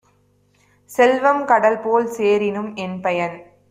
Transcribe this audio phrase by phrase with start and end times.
[0.91, 3.37] செல்வம் கடல்போல் சேரினும் என்பயன்?